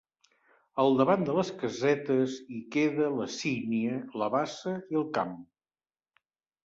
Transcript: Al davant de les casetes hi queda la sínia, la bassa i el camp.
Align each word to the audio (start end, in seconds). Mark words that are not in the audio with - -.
Al 0.83 0.95
davant 1.01 1.25
de 1.27 1.35
les 1.39 1.51
casetes 1.63 2.37
hi 2.55 2.61
queda 2.77 3.11
la 3.21 3.29
sínia, 3.37 4.01
la 4.23 4.31
bassa 4.37 4.77
i 4.97 5.01
el 5.03 5.07
camp. 5.19 5.41